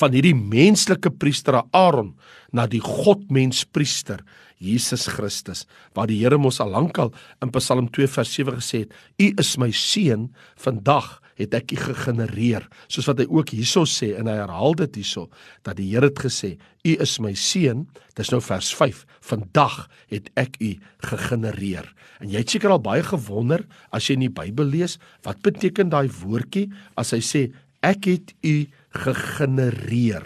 van 0.01 0.15
hierdie 0.17 0.37
menslike 0.37 1.13
priester 1.21 1.61
Aaron 1.77 2.15
na 2.57 2.67
die 2.71 2.81
Godmenspriester 2.83 4.25
Jesus 4.61 5.07
Christus, 5.09 5.65
waar 5.97 6.11
die 6.11 6.19
Here 6.21 6.37
mos 6.39 6.61
al 6.61 6.75
lankal 6.75 7.15
in 7.41 7.53
Psalm 7.55 7.89
2 7.97 8.09
vers 8.13 8.33
7 8.37 8.59
gesê 8.59 8.85
het: 8.85 8.93
"U 9.19 9.33
is 9.41 9.57
my 9.57 9.71
seun, 9.73 10.29
vandag 10.57 11.23
het 11.41 11.55
ek 11.55 11.73
u 11.73 11.77
gegenereer." 11.77 12.69
Soos 12.89 13.09
wat 13.09 13.19
hy 13.19 13.27
ook 13.29 13.49
hierso 13.57 13.85
sê 13.89 14.19
en 14.19 14.29
hy 14.29 14.37
herhaal 14.37 14.75
dit 14.75 15.01
hierso 15.01 15.31
dat 15.65 15.77
die 15.77 15.89
Here 15.89 16.07
het 16.07 16.21
gesê: 16.21 16.59
"U 16.85 16.97
is 17.01 17.19
my 17.21 17.35
seun." 17.35 17.89
Dis 18.17 18.31
nou 18.31 18.41
vers 18.41 18.75
5. 18.75 19.07
Vandag 19.21 19.89
het 20.09 20.31
ek 20.37 20.61
u 20.61 20.77
gegenereer. 20.99 21.95
En 22.21 22.29
jy 22.29 22.39
het 22.39 22.51
seker 22.51 22.71
al 22.71 22.81
baie 22.81 23.03
gewonder 23.03 23.65
as 23.91 24.09
jy 24.09 24.15
in 24.15 24.29
die 24.29 24.29
Bybel 24.29 24.67
lees, 24.67 24.99
wat 25.25 25.41
beteken 25.41 25.89
daai 25.89 26.09
woordjie 26.09 26.71
as 26.97 27.13
hy 27.13 27.21
sê 27.21 27.53
ek 27.81 28.05
het 28.05 28.35
u 28.45 28.67
gegenereer? 28.97 30.25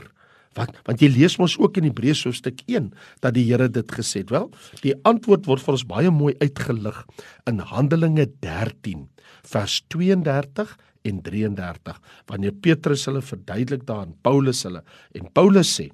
Want 0.55 0.77
want 0.87 1.03
jy 1.03 1.11
lees 1.11 1.37
mos 1.41 1.57
ook 1.59 1.81
in 1.81 1.89
Hebreërs 1.89 2.25
hoofstuk 2.29 2.63
1 2.71 2.93
dat 3.25 3.35
die 3.35 3.47
Here 3.49 3.69
dit 3.69 3.91
gesê 3.91 4.23
het. 4.23 4.31
Wel, 4.31 4.51
die 4.85 4.95
antwoord 5.03 5.49
word 5.51 5.65
vir 5.65 5.75
ons 5.75 5.87
baie 5.91 6.13
mooi 6.15 6.35
uitgelig 6.43 7.03
in 7.51 7.59
Handelinge 7.73 8.29
13 8.45 9.09
vers 9.51 9.81
32 9.93 10.77
en 11.05 11.21
33 11.27 11.99
wanneer 12.31 12.55
Petrus 12.65 13.05
hulle 13.11 13.21
verduidelik 13.25 13.85
daar 13.89 14.07
en 14.07 14.15
Paulus 14.25 14.63
hulle 14.65 14.85
en 15.13 15.27
Paulus 15.37 15.75
sê 15.81 15.91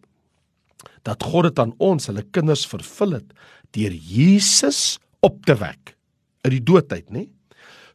dat 1.08 1.24
God 1.24 1.48
dit 1.48 1.62
aan 1.62 1.72
ons 1.82 2.06
hulle 2.10 2.22
kinders 2.36 2.66
vervul 2.68 3.16
het 3.18 3.32
deur 3.74 3.94
Jesus 3.94 4.98
op 5.24 5.40
te 5.48 5.56
wek 5.58 5.96
uit 6.44 6.54
die 6.56 6.64
doodheid, 6.64 7.08
nê? 7.12 7.26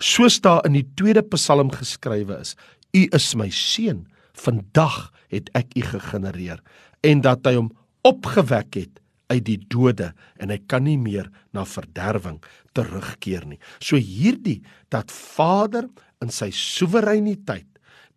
Soos 0.04 0.38
daar 0.44 0.66
in 0.68 0.76
die 0.78 0.86
tweede 0.98 1.24
Psalm 1.34 1.72
geskrywe 1.74 2.38
is: 2.44 2.54
U 2.96 3.06
is 3.16 3.32
my 3.38 3.48
seun, 3.50 4.06
vandag 4.40 5.10
het 5.34 5.50
ek 5.58 5.74
u 5.78 5.84
gegenereer 5.94 6.62
en 7.06 7.24
dat 7.26 7.46
hy 7.48 7.56
hom 7.58 7.72
opgewek 8.06 8.78
het 8.78 9.02
uit 9.34 9.46
die 9.48 9.60
dode 9.72 10.12
en 10.42 10.52
hy 10.54 10.60
kan 10.70 10.86
nie 10.86 10.98
meer 11.02 11.32
na 11.56 11.66
verderwing 11.66 12.38
terugkeer 12.78 13.46
nie. 13.50 13.60
So 13.80 13.98
hierdie 13.98 14.62
dat 14.94 15.14
Vader 15.14 15.88
in 16.24 16.34
sy 16.34 16.52
soewereiniteit 16.54 17.70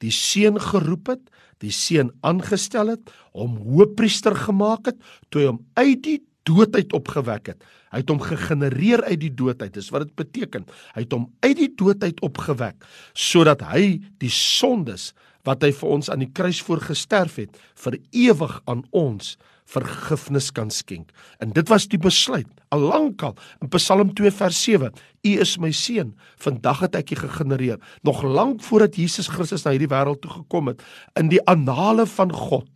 die 0.03 0.13
seun 0.15 0.61
geroep 0.63 1.11
het, 1.11 1.23
die 1.59 1.73
seun 1.75 2.13
aangestel 2.27 2.93
het, 2.93 3.09
hom 3.35 3.57
hoëpriester 3.65 4.37
gemaak 4.47 4.93
het, 4.93 4.99
toe 5.33 5.43
hy 5.43 5.49
hom 5.49 5.63
uit 5.81 6.03
die 6.05 6.21
doodheid 6.49 6.95
opgewek 6.97 7.53
het. 7.53 7.69
Hy 7.93 8.03
het 8.03 8.13
hom 8.13 8.21
gegenereer 8.25 9.05
uit 9.07 9.21
die 9.23 9.35
doodheid. 9.35 9.75
Dis 9.77 9.93
wat 9.95 10.07
dit 10.07 10.15
beteken. 10.19 10.67
Hy 10.97 11.05
het 11.05 11.15
hom 11.15 11.29
uit 11.45 11.57
die 11.61 11.73
doodheid 11.77 12.21
opgewek 12.25 12.89
sodat 13.13 13.65
hy 13.69 13.99
die 14.23 14.33
sondes 14.33 15.13
wat 15.47 15.63
hy 15.65 15.71
vir 15.73 15.93
ons 15.95 16.11
aan 16.13 16.25
die 16.25 16.33
kruis 16.35 16.61
voorgesterf 16.65 17.39
het, 17.41 17.55
vir 17.79 17.97
ewig 18.13 18.59
aan 18.69 18.83
ons 18.97 19.37
vergifnis 19.69 20.49
kan 20.57 20.71
skenk. 20.73 21.13
En 21.45 21.53
dit 21.57 21.69
was 21.69 21.87
die 21.93 22.01
besluit 22.01 22.49
al 22.73 22.85
lankal 22.89 23.35
in 23.63 23.71
Psalm 23.73 24.13
2 24.17 24.33
vers 24.41 24.61
7. 24.65 24.93
U 25.25 25.33
is 25.45 25.57
my 25.61 25.71
seun, 25.77 26.15
vandag 26.41 26.85
het 26.87 26.99
ek 27.01 27.13
u 27.15 27.21
gegenereer. 27.23 27.81
Nog 28.05 28.23
lank 28.25 28.63
voordat 28.65 28.97
Jesus 28.97 29.29
Christus 29.33 29.65
na 29.65 29.75
hierdie 29.77 29.91
wêreld 29.91 30.23
toe 30.25 30.33
gekom 30.41 30.73
het, 30.73 30.85
in 31.21 31.33
die 31.33 31.43
annale 31.49 32.07
van 32.09 32.33
God, 32.33 32.69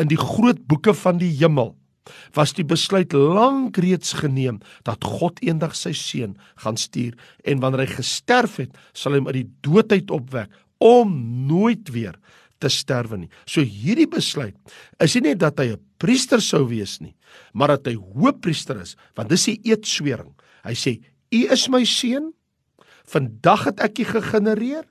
in 0.00 0.10
die 0.10 0.20
groot 0.20 0.60
boeke 0.68 0.94
van 0.96 1.20
die 1.20 1.32
hemel, 1.38 1.74
was 2.36 2.52
die 2.56 2.66
besluit 2.66 3.12
lank 3.12 3.78
reeds 3.80 4.12
geneem 4.20 4.60
dat 4.84 5.04
God 5.04 5.40
eendag 5.44 5.74
sy 5.78 5.94
seun 5.96 6.36
gaan 6.62 6.76
stuur 6.80 7.16
en 7.44 7.62
wanneer 7.62 7.86
hy 7.86 7.96
gesterf 7.96 8.58
het, 8.62 8.74
sal 8.92 9.14
hy 9.14 9.22
hom 9.22 9.30
uit 9.30 9.40
die 9.40 9.50
doodheid 9.64 10.10
opwek 10.14 10.52
om 10.84 11.14
nooit 11.48 11.88
weer 11.94 12.18
te 12.62 12.70
sterwe 12.72 13.18
nie. 13.24 13.30
So 13.46 13.64
hierdie 13.64 14.08
besluit 14.10 14.56
is 15.02 15.16
nie 15.16 15.30
net 15.30 15.40
dat 15.42 15.58
hy 15.58 15.72
'n 15.74 15.80
priester 15.98 16.40
sou 16.40 16.68
wees 16.68 17.00
nie, 17.00 17.14
maar 17.52 17.68
dat 17.68 17.86
hy 17.86 17.94
hoëpriester 17.94 18.80
is, 18.80 18.96
want 19.16 19.28
dis 19.28 19.44
die 19.44 19.60
eetswering. 19.64 20.34
Hy 20.64 20.74
sê: 20.74 21.00
"U 21.32 21.52
is 21.52 21.68
my 21.68 21.84
seun. 21.84 22.32
Vandag 23.06 23.64
het 23.64 23.80
ek 23.80 23.98
u 23.98 24.04
gegenereer. 24.04 24.84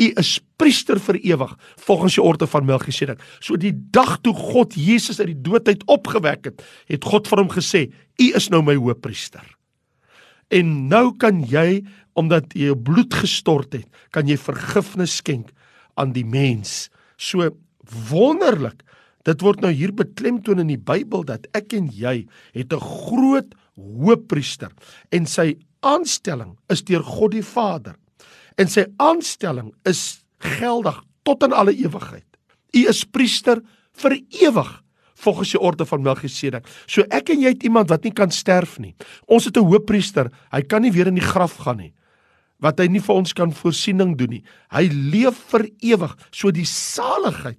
U 0.00 0.12
is 0.16 0.40
priester 0.56 1.00
vir 1.00 1.18
ewig 1.20 1.56
volgens 1.76 2.14
die 2.14 2.22
orde 2.22 2.46
van 2.46 2.64
Melchisedek." 2.64 3.20
So 3.40 3.56
die 3.56 3.74
dag 3.74 4.18
toe 4.20 4.34
God 4.34 4.74
Jesus 4.74 5.20
uit 5.20 5.34
die 5.34 5.42
doodheid 5.50 5.84
opgewek 5.86 6.44
het, 6.44 6.62
het 6.86 7.04
God 7.04 7.28
vir 7.28 7.38
hom 7.38 7.50
gesê: 7.50 7.92
"U 8.18 8.32
is 8.34 8.48
nou 8.48 8.62
my 8.62 8.74
hoëpriester." 8.74 9.44
En 10.52 10.88
nou 10.88 11.16
kan 11.16 11.42
jy 11.48 11.82
omdat 12.14 12.52
jy 12.52 12.68
jou 12.68 12.76
bloed 12.76 13.14
gestort 13.14 13.72
het, 13.72 13.88
kan 14.12 14.28
jy 14.28 14.36
vergifnis 14.36 15.16
skenk 15.16 15.52
aan 15.96 16.12
die 16.12 16.26
mens. 16.28 16.90
So 17.16 17.48
wonderlik. 18.10 18.82
Dit 19.24 19.40
word 19.40 19.62
nou 19.62 19.70
hier 19.72 19.92
beklemtoon 19.94 20.60
in 20.64 20.72
die 20.72 20.80
Bybel 20.80 21.24
dat 21.24 21.46
ek 21.54 21.72
en 21.78 21.88
jy 21.94 22.26
het 22.52 22.72
'n 22.72 22.80
groot 22.80 23.54
hoëpriester 23.76 24.72
en 25.10 25.26
sy 25.26 25.56
aanstelling 25.80 26.56
is 26.68 26.82
deur 26.82 27.02
God 27.02 27.32
die 27.32 27.42
Vader. 27.42 27.94
En 28.62 28.70
sy 28.70 28.86
aanstelling 29.02 29.72
is 29.88 30.22
geldig 30.38 31.00
tot 31.26 31.42
in 31.46 31.54
alle 31.54 31.74
ewigheid. 31.74 32.26
U 32.72 32.84
is 32.90 33.02
priester 33.04 33.62
vir 33.98 34.20
ewig 34.42 34.70
volgens 35.22 35.52
die 35.54 35.60
orde 35.62 35.86
van 35.86 36.02
Melchisedek. 36.02 36.66
So 36.90 37.06
ek 37.14 37.30
en 37.34 37.42
jy 37.42 37.52
het 37.54 37.66
iemand 37.66 37.90
wat 37.92 38.06
nie 38.06 38.14
kan 38.14 38.30
sterf 38.34 38.78
nie. 38.82 38.94
Ons 39.26 39.46
het 39.46 39.56
'n 39.56 39.66
hoëpriester. 39.66 40.30
Hy 40.50 40.62
kan 40.62 40.82
nie 40.82 40.92
weer 40.92 41.06
in 41.06 41.18
die 41.18 41.30
graf 41.34 41.56
gaan 41.66 41.78
nie 41.78 41.92
wat 42.62 42.78
hy 42.78 42.86
nie 42.86 43.02
vir 43.02 43.18
ons 43.18 43.34
kan 43.34 43.52
voorsiening 43.52 44.16
doen 44.16 44.38
nie. 44.38 44.44
Hy 44.70 44.86
leef 44.86 45.34
vir 45.50 45.66
ewig. 45.82 46.16
So 46.30 46.50
die 46.54 46.66
saligheid 46.68 47.58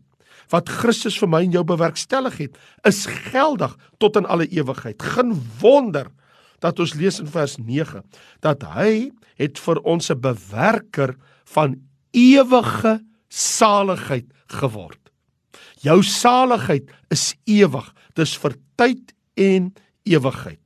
wat 0.53 0.69
Christus 0.69 1.17
vir 1.17 1.27
my 1.27 1.41
en 1.43 1.51
jou 1.51 1.63
bewerkstellig 1.63 2.37
het, 2.37 2.57
is 2.85 3.05
geldig 3.05 3.75
tot 3.99 4.15
in 4.15 4.25
alle 4.25 4.47
ewigheid. 4.47 5.01
Geen 5.01 5.33
wonder 5.59 6.11
dat 6.63 6.79
ons 6.79 6.95
lees 6.97 7.19
in 7.19 7.29
vers 7.29 7.57
9 7.59 8.01
dat 8.45 8.63
hy 8.75 9.11
het 9.39 9.59
vir 9.59 9.81
ons 9.83 10.09
'n 10.09 10.19
bewerker 10.19 11.15
van 11.53 11.75
ewige 12.11 13.01
saligheid 13.29 14.25
geword. 14.47 14.99
Jou 15.81 16.01
saligheid 16.03 16.89
is 17.09 17.35
ewig. 17.45 17.93
Dis 18.15 18.37
vir 18.37 18.55
tyd 18.77 19.13
en 19.35 19.73
ewigheid 20.05 20.63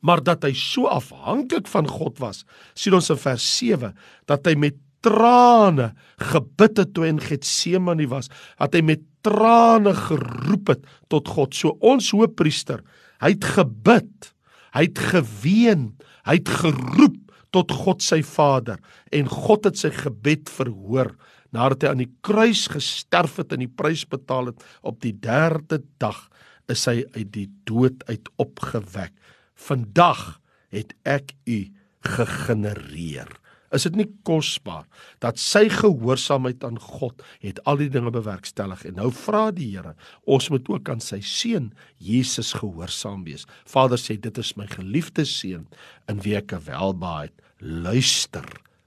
maar 0.00 0.22
dat 0.22 0.44
hy 0.46 0.52
so 0.54 0.86
afhanklik 0.90 1.68
van 1.70 1.88
God 1.88 2.18
was. 2.22 2.44
sien 2.74 2.94
ons 2.94 3.10
in 3.10 3.18
vers 3.18 3.46
7 3.58 3.94
dat 4.30 4.46
hy 4.46 4.54
met 4.54 4.76
trane 5.04 5.92
gebid 6.30 6.80
het 6.82 6.94
toe 6.94 7.06
in 7.06 7.20
Getsemane 7.22 8.08
was, 8.10 8.30
dat 8.58 8.74
hy 8.74 8.82
met 8.82 9.04
trane 9.26 9.94
geroep 9.94 10.74
het 10.74 10.88
tot 11.12 11.28
God. 11.28 11.54
So 11.54 11.76
ons 11.78 12.10
hoëpriester, 12.14 12.82
hy 13.22 13.34
het 13.36 13.46
gebid, 13.58 14.32
hy 14.76 14.84
het 14.88 15.00
geween, 15.12 15.90
hy 16.28 16.38
het 16.40 16.52
geroep 16.60 17.16
tot 17.54 17.72
God 17.72 18.04
sy 18.04 18.20
Vader 18.26 18.80
en 19.14 19.30
God 19.30 19.64
het 19.70 19.80
sy 19.80 19.90
gebed 19.94 20.50
verhoor 20.52 21.14
nadat 21.54 21.86
hy 21.86 21.92
aan 21.94 22.02
die 22.04 22.12
kruis 22.26 22.66
gesterf 22.68 23.38
het 23.40 23.54
en 23.56 23.64
die 23.64 23.72
prys 23.72 24.04
betaal 24.04 24.52
het 24.52 24.64
op 24.84 25.00
die 25.04 25.14
3de 25.16 25.80
dag 26.02 26.26
is 26.68 26.84
hy 26.90 27.00
uit 27.16 27.30
die 27.32 27.48
dood 27.64 28.04
uit 28.10 28.28
opgewek 28.36 29.14
Vandag 29.58 30.38
het 30.70 30.94
ek 31.08 31.34
u 31.48 31.58
gegenereer. 32.06 33.28
Is 33.74 33.84
dit 33.84 33.98
nie 34.00 34.06
kosbaar 34.24 34.86
dat 35.20 35.40
sy 35.40 35.66
gehoorsaamheid 35.72 36.64
aan 36.64 36.78
God 36.80 37.20
het 37.42 37.60
al 37.68 37.80
die 37.82 37.90
dinge 37.92 38.12
bewerkstellig 38.14 38.86
en 38.88 38.96
nou 39.00 39.10
vra 39.12 39.48
die 39.52 39.68
Here, 39.74 39.94
ons 40.24 40.48
moet 40.52 40.68
ook 40.72 40.88
aan 40.88 41.02
sy 41.04 41.20
seun 41.20 41.72
Jesus 42.00 42.54
gehoorsaam 42.56 43.26
wees. 43.26 43.44
Vader 43.68 44.00
sê 44.00 44.16
dit 44.16 44.40
is 44.40 44.54
my 44.56 44.66
geliefde 44.72 45.26
seun 45.28 45.66
in 46.08 46.22
wie 46.24 46.38
ek 46.38 46.56
welbaai 46.64 47.28
luister 47.60 48.46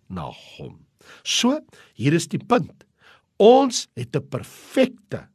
na 0.09 0.31
hom. 0.31 0.79
So, 1.23 1.59
hier 1.93 2.15
is 2.17 2.27
die 2.31 2.41
punt. 2.41 2.85
Ons 3.37 3.87
het 3.97 4.15
'n 4.15 4.29
perfekte 4.29 5.27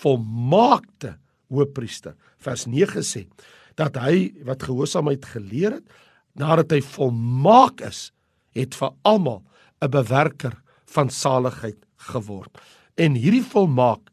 volmaakte 0.00 1.18
hoëpriester. 1.48 2.14
Vers 2.38 2.66
9 2.66 3.02
sê 3.02 3.26
dat 3.76 3.96
hy 3.96 4.32
wat 4.44 4.62
gehoorsaamheid 4.62 5.24
geleer 5.24 5.72
het 5.72 5.86
nadat 6.38 6.70
hy 6.70 6.80
volmaak 6.80 7.80
is 7.80 8.12
het 8.56 8.74
vir 8.74 8.92
almal 9.04 9.42
'n 9.82 9.90
bewerker 9.90 10.62
van 10.86 11.10
saligheid 11.10 11.78
geword 12.10 12.58
en 12.96 13.14
hierdie 13.14 13.44
volmaak 13.44 14.10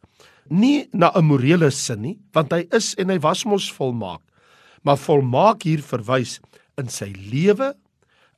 nie 0.49 0.87
na 0.93 1.11
'n 1.15 1.25
morele 1.25 1.71
sin 1.71 2.01
nie 2.01 2.19
want 2.33 2.51
hy 2.51 2.67
is 2.71 2.95
en 2.97 3.09
hy 3.09 3.19
was 3.19 3.45
mos 3.45 3.71
volmaak 3.71 4.21
maar 4.83 4.97
volmaak 4.97 5.63
hier 5.63 5.81
verwys 5.81 6.39
in 6.77 6.89
sy 6.89 7.11
lewe 7.31 7.73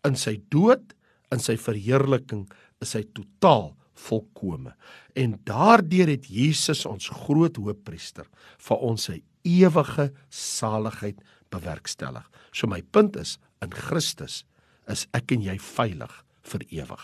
in 0.03 0.15
sy 0.15 0.41
dood 0.49 0.93
in 1.31 1.39
sy 1.39 1.57
verheerliking 1.57 2.49
is 2.81 2.93
hy 2.93 3.03
totaal 3.13 3.75
volkome 3.93 4.73
en 5.15 5.39
daardeur 5.43 6.07
het 6.07 6.29
Jesus 6.29 6.85
ons 6.85 7.09
groot 7.25 7.55
hoëpriester 7.55 8.25
vir 8.57 8.77
ons 8.77 9.09
sy 9.09 9.21
ewige 9.47 10.09
saligheid 10.29 11.19
bewerkstellig. 11.53 12.25
So 12.51 12.67
my 12.67 12.81
punt 12.81 13.17
is 13.17 13.37
in 13.63 13.73
Christus 13.73 14.43
is 14.89 15.05
ek 15.17 15.33
en 15.35 15.45
jy 15.45 15.57
veilig 15.61 16.13
vir 16.51 16.65
ewig. 16.81 17.03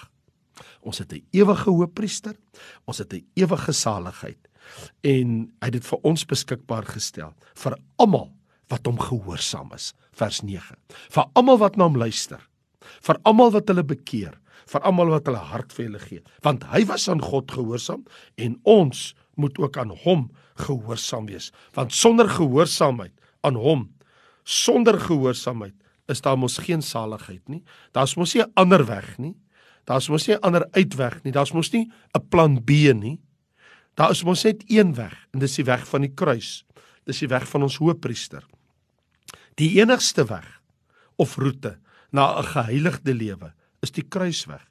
Ons 0.82 1.00
het 1.00 1.14
'n 1.14 1.26
ewige 1.34 1.70
hoëpriester, 1.70 2.36
ons 2.88 2.98
het 2.98 3.14
'n 3.14 3.26
ewige 3.36 3.74
saligheid 3.74 4.48
en 5.04 5.52
hy 5.62 5.66
het 5.66 5.74
dit 5.74 5.86
vir 5.86 6.00
ons 6.04 6.26
beskikbaar 6.26 6.86
gestel 6.86 7.34
vir 7.56 7.78
almal 7.98 8.32
wat 8.70 8.86
hom 8.86 8.98
gehoorsaam 9.00 9.74
is. 9.74 9.94
Vers 10.12 10.42
9. 10.42 10.76
Vir 11.10 11.26
almal 11.34 11.58
wat 11.58 11.78
na 11.78 11.84
hom 11.84 11.98
luister, 11.98 12.40
vir 13.02 13.20
almal 13.24 13.52
wat 13.52 13.68
hulle 13.68 13.84
bekeer, 13.84 14.40
vir 14.66 14.82
almal 14.82 15.10
wat 15.10 15.26
hulle 15.26 15.38
hart 15.38 15.74
vir 15.74 15.86
hulle 15.86 16.00
gee, 16.00 16.22
want 16.42 16.64
hy 16.64 16.86
was 16.86 17.08
aan 17.10 17.22
God 17.22 17.52
gehoorsaam 17.52 18.06
en 18.38 18.60
ons 18.64 19.14
moet 19.36 19.58
ook 19.58 19.78
aan 19.78 19.90
hom 19.90 20.32
gehoorsaam 20.56 21.28
wees 21.30 21.52
want 21.76 21.94
sonder 21.94 22.30
gehoorsaamheid 22.32 23.14
aan 23.44 23.60
hom 23.60 23.88
sonder 24.44 25.00
gehoorsaamheid 25.00 25.76
is 26.08 26.22
daar 26.22 26.38
mos 26.38 26.58
geen 26.58 26.82
saligheid 26.82 27.48
nie. 27.48 27.64
Daar's 27.92 28.16
mos 28.16 28.34
nie 28.34 28.44
'n 28.44 28.52
ander 28.54 28.86
weg 28.86 29.18
nie. 29.18 29.36
Daar's 29.86 30.10
mos 30.10 30.28
nie 30.28 30.36
'n 30.36 30.42
ander 30.42 30.68
uitweg 30.72 31.24
nie. 31.24 31.32
Daar's 31.32 31.52
mos 31.54 31.72
nie 31.72 31.92
'n 32.14 32.28
plan 32.30 32.64
B 32.64 32.70
nie. 32.94 33.20
Daar 33.96 34.12
is 34.12 34.24
mos 34.28 34.44
net 34.44 34.64
een 34.68 34.92
weg 34.96 35.16
en 35.32 35.40
dis 35.40 35.56
die 35.56 35.66
weg 35.66 35.88
van 35.88 36.04
die 36.04 36.12
kruis. 36.12 36.66
Dis 37.08 37.22
die 37.24 37.32
weg 37.32 37.48
van 37.48 37.64
ons 37.64 37.78
hoëpriester. 37.80 38.44
Die 39.56 39.80
enigste 39.80 40.26
weg 40.28 40.62
of 41.16 41.38
roete 41.40 41.78
na 42.12 42.40
'n 42.40 42.44
geheiligde 42.44 43.14
lewe 43.14 43.54
is 43.80 43.92
die 43.92 44.04
kruisweg. 44.04 44.64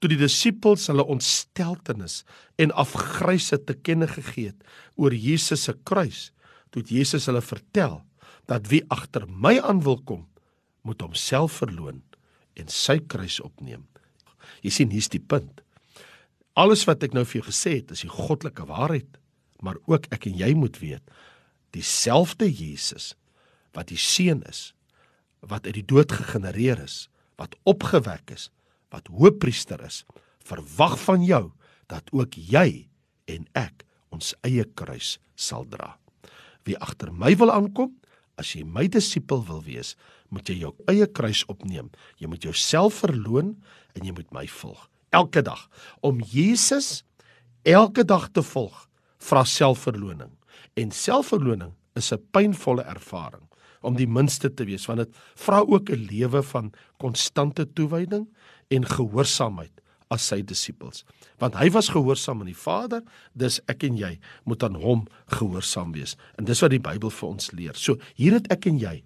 Toe 0.00 0.08
die 0.08 0.18
disippels 0.18 0.86
hulle 0.86 1.04
ontsteltenis 1.04 2.24
en 2.56 2.72
afgryse 2.72 3.64
te 3.64 3.74
kenne 3.74 4.08
gegee 4.08 4.46
het 4.46 4.64
oor 4.96 5.14
Jesus 5.14 5.62
se 5.62 5.74
kruis, 5.84 6.32
toe 6.70 6.82
het 6.82 6.90
Jesus 6.90 7.26
hulle 7.26 7.40
vertel 7.40 8.02
dat 8.46 8.66
wie 8.68 8.82
agter 8.88 9.26
my 9.28 9.60
aan 9.60 9.82
wil 9.82 10.02
kom, 10.02 10.26
moet 10.86 11.00
homself 11.00 11.60
verloon 11.62 12.02
en 12.58 12.68
sy 12.68 12.98
kruis 13.10 13.40
opneem. 13.42 13.86
Jy 14.62 14.72
sien 14.74 14.92
hier's 14.92 15.10
die 15.12 15.22
punt. 15.22 15.62
Alles 16.58 16.84
wat 16.88 17.04
ek 17.06 17.14
nou 17.16 17.24
vir 17.24 17.40
jou 17.40 17.48
gesê 17.48 17.78
het, 17.78 17.92
is 17.94 18.04
die 18.04 18.12
goddelike 18.12 18.66
waarheid, 18.68 19.18
maar 19.62 19.78
ook 19.88 20.08
ek 20.12 20.26
en 20.28 20.36
jy 20.36 20.52
moet 20.58 20.76
weet, 20.82 21.04
dieselfde 21.72 22.48
Jesus 22.50 23.12
wat 23.72 23.88
die 23.88 24.00
seun 24.00 24.42
is, 24.50 24.72
wat 25.40 25.66
uit 25.66 25.78
die 25.78 25.86
dood 25.88 26.12
gegenereer 26.12 26.82
is, 26.82 27.06
wat 27.40 27.56
opgewek 27.68 28.34
is, 28.34 28.50
wat 28.92 29.08
hoëpriester 29.08 29.80
is, 29.86 30.02
verwag 30.44 30.98
van 31.06 31.24
jou 31.24 31.46
dat 31.90 32.10
ook 32.12 32.36
jy 32.36 32.86
en 33.32 33.46
ek 33.58 33.86
ons 34.12 34.34
eie 34.44 34.66
kruis 34.76 35.16
sal 35.38 35.64
dra. 35.70 35.96
Wie 36.68 36.76
agter 36.78 37.10
my 37.10 37.32
wil 37.40 37.50
aankom, 37.54 37.94
as 38.38 38.52
jy 38.54 38.62
my 38.66 38.86
disipel 38.90 39.42
wil 39.48 39.62
wees, 39.64 39.94
moet 40.32 40.48
jy 40.48 40.62
jou 40.64 40.72
eie 40.90 41.06
kruis 41.06 41.44
opneem. 41.52 41.90
Jy 42.18 42.30
moet 42.32 42.42
jouself 42.42 43.02
verloon 43.04 43.54
en 43.92 44.08
jy 44.08 44.14
moet 44.16 44.32
my 44.32 44.46
volg 44.48 44.88
elke 45.12 45.42
dag. 45.42 45.68
Om 46.00 46.20
Jesus 46.20 47.04
elke 47.62 48.04
dag 48.04 48.28
te 48.32 48.42
volg, 48.42 48.88
vra 49.22 49.44
selfverloning. 49.44 50.32
En 50.74 50.90
selfverloning 50.90 51.74
is 51.94 52.12
'n 52.12 52.24
pynvolle 52.32 52.82
ervaring 52.82 53.48
om 53.82 53.96
die 53.96 54.06
minste 54.06 54.54
te 54.54 54.64
wees 54.64 54.86
want 54.86 54.98
dit 54.98 55.16
vra 55.34 55.60
ook 55.60 55.90
'n 55.90 56.06
lewe 56.10 56.42
van 56.42 56.72
konstante 56.96 57.72
toewyding 57.72 58.28
en 58.68 58.86
gehoorsaamheid 58.86 59.80
as 60.10 60.26
sy 60.26 60.42
disippels. 60.42 61.04
Want 61.38 61.54
hy 61.54 61.70
was 61.70 61.88
gehoorsaam 61.88 62.40
aan 62.40 62.46
die 62.46 62.56
Vader, 62.56 63.02
dis 63.32 63.60
ek 63.66 63.82
en 63.82 63.96
jy 63.96 64.18
moet 64.44 64.62
aan 64.62 64.74
hom 64.74 65.06
gehoorsaam 65.26 65.92
wees. 65.92 66.16
En 66.38 66.44
dis 66.44 66.60
wat 66.60 66.70
die 66.70 66.80
Bybel 66.80 67.10
vir 67.10 67.28
ons 67.28 67.50
leer. 67.50 67.74
So 67.74 67.96
hier 68.14 68.32
het 68.32 68.50
ek 68.52 68.66
en 68.66 68.78
jy 68.78 69.02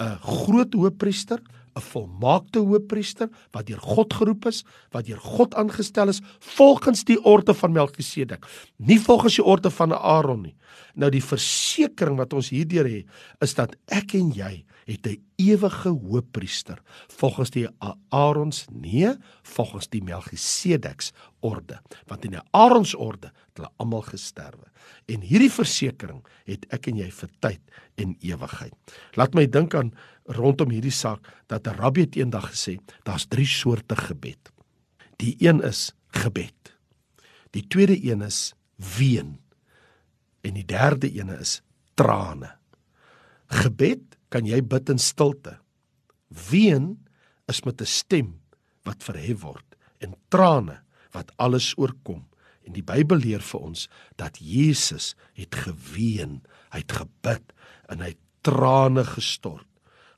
'n 0.00 0.18
groot 0.20 0.74
hoëpriester, 0.74 1.40
'n 1.76 1.80
volmaakte 1.80 2.58
hoëpriester 2.58 3.28
wat 3.52 3.66
deur 3.66 3.80
God 3.80 4.12
geroep 4.12 4.46
is, 4.46 4.64
wat 4.92 5.06
deur 5.06 5.20
God 5.20 5.54
aangestel 5.54 6.08
is 6.08 6.20
volgens 6.38 7.04
die 7.04 7.18
orde 7.24 7.54
van 7.54 7.72
Melchisedek, 7.72 8.46
nie 8.76 9.00
volgens 9.00 9.36
die 9.36 9.44
orde 9.44 9.70
van 9.70 9.92
Aaron 9.92 10.42
nie. 10.42 10.56
Nou 10.94 11.10
die 11.10 11.24
versekering 11.24 12.16
wat 12.16 12.32
ons 12.32 12.48
hierdeur 12.48 12.88
het, 12.88 13.06
is 13.40 13.54
dat 13.54 13.76
ek 13.86 14.14
en 14.14 14.32
jy 14.32 14.64
het 14.86 15.06
'n 15.06 15.22
ewige 15.36 15.88
hoëpriester 15.88 16.82
volgens 17.06 17.50
die 17.50 17.68
Aarons 18.08 18.64
nee 18.72 19.14
volgens 19.42 19.88
die 19.88 20.02
Melchisedeks 20.02 21.12
orde. 21.40 21.82
Want 22.06 22.24
in 22.24 22.30
die 22.30 22.46
Aarons 22.50 22.94
orde 22.94 23.26
het 23.26 23.56
hulle 23.56 23.70
almal 23.76 24.02
gesterwe. 24.02 24.70
En 25.04 25.20
hierdie 25.20 25.50
versekering 25.50 26.26
het 26.44 26.66
ek 26.68 26.86
en 26.86 26.96
jy 26.96 27.10
vir 27.10 27.30
tyd 27.38 27.60
en 27.94 28.16
ewigheid. 28.20 28.74
Laat 29.12 29.34
my 29.34 29.46
dink 29.46 29.74
aan 29.74 29.94
rondom 30.24 30.70
hierdie 30.70 30.94
saak 30.94 31.26
dat 31.46 31.66
'n 31.66 31.78
rabbi 31.78 32.06
eendag 32.10 32.50
gesê 32.50 32.78
daar's 33.02 33.26
drie 33.26 33.46
soorte 33.46 33.96
gebed. 33.96 34.52
Die 35.16 35.36
een 35.38 35.62
is 35.62 35.92
gebed. 36.08 36.76
Die 37.50 37.66
tweede 37.66 38.04
een 38.04 38.22
is 38.22 38.54
ween. 38.96 39.40
En 40.40 40.54
die 40.54 40.64
derde 40.64 41.18
een 41.18 41.28
is 41.28 41.62
trane. 41.94 42.56
Gebed 43.46 44.15
kan 44.36 44.44
jy 44.44 44.60
bid 44.60 44.92
in 44.92 45.00
stilte. 45.00 45.56
Ween 46.28 46.98
is 47.48 47.62
met 47.64 47.80
'n 47.80 47.88
stem 47.88 48.40
wat 48.84 49.00
verhef 49.02 49.40
word 49.40 49.76
en 50.04 50.12
trane 50.28 50.82
wat 51.12 51.32
alles 51.38 51.72
oorkom. 51.78 52.28
En 52.66 52.72
die 52.72 52.82
Bybel 52.82 53.16
leer 53.16 53.40
vir 53.40 53.60
ons 53.60 53.88
dat 54.16 54.36
Jesus 54.38 55.14
het 55.32 55.54
geween, 55.54 56.42
hy 56.70 56.78
het 56.84 56.92
gebid 56.92 57.52
en 57.88 58.00
hy 58.00 58.14
trane 58.42 59.04
gestort. 59.04 59.66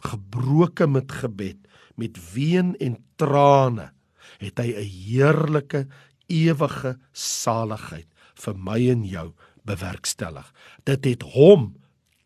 Gebroke 0.00 0.86
met 0.86 1.12
gebed, 1.12 1.58
met 1.96 2.18
ween 2.34 2.74
en 2.80 2.96
trane, 3.16 3.92
het 4.38 4.58
hy 4.58 4.74
'n 4.74 4.90
heerlike 5.06 5.86
ewige 6.26 6.98
saligheid 7.12 8.08
vir 8.34 8.54
my 8.54 8.90
en 8.90 9.04
jou 9.04 9.34
bewerkstellig. 9.64 10.52
Dit 10.84 11.04
het 11.04 11.22
hom 11.22 11.76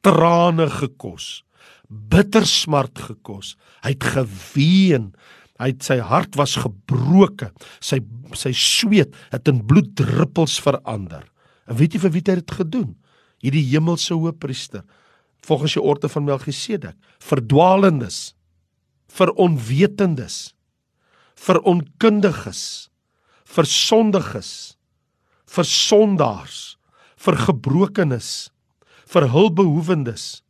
trane 0.00 0.70
gekos 0.70 1.44
bitter 1.92 2.46
smart 2.48 2.98
gekos. 2.98 3.54
Hy 3.84 3.94
het 3.94 4.06
geween. 4.14 5.12
Hy 5.60 5.72
het 5.74 5.84
sy 5.86 5.98
hart 6.02 6.36
was 6.40 6.56
gebroken. 6.60 7.52
Sy 7.80 8.00
sy 8.36 8.54
sweet 8.56 9.12
het 9.32 9.48
in 9.50 9.60
bloeddruppels 9.68 10.56
verander. 10.64 11.26
En 11.68 11.76
weet 11.76 11.96
jy 11.96 12.02
vir 12.06 12.14
wie 12.14 12.24
hy 12.24 12.36
dit 12.40 12.54
gedoen? 12.56 12.90
Hierdie 13.42 13.66
hemelse 13.74 14.14
hoëpriester 14.14 14.84
volgens 15.42 15.74
die 15.74 15.82
orde 15.82 16.06
van 16.06 16.22
Melchisedek, 16.22 16.94
verdwalendes, 17.18 18.36
vir 19.10 19.32
onwetendes, 19.42 20.52
vir 21.34 21.58
onkundiges, 21.66 22.62
vir 23.42 23.66
sondiges, 23.66 24.52
vir 25.50 25.66
sondaars, 25.66 26.60
vir 27.18 27.40
gebrokenes, 27.42 28.52
vir 29.10 29.26
hulpbehoewendes 29.34 30.41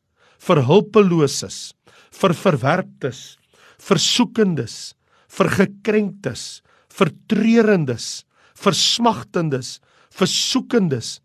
vir 0.43 0.63
hulpeloses, 0.67 1.73
vir 2.13 2.35
verwerptes, 2.35 3.37
vir 3.83 4.01
soekendes, 4.03 4.95
vir 5.33 5.51
gekrenktes, 5.57 6.63
vir 6.93 7.13
treurendes, 7.31 8.25
vir 8.59 8.77
smagtendes, 8.77 9.79
vir 10.13 10.29
soekendes, 10.29 11.21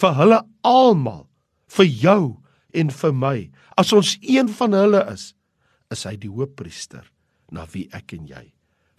vir 0.00 0.14
hulle 0.16 0.40
almal, 0.66 1.26
vir 1.70 1.90
jou 1.90 2.22
en 2.74 2.92
vir 2.94 3.12
my. 3.14 3.36
As 3.78 3.92
ons 3.96 4.16
een 4.22 4.48
van 4.60 4.76
hulle 4.76 5.02
is, 5.12 5.32
is 5.90 6.06
hy 6.06 6.14
die 6.22 6.30
hoëpriester 6.30 7.04
na 7.54 7.66
wie 7.74 7.88
ek 7.96 8.14
en 8.16 8.28
jy 8.30 8.44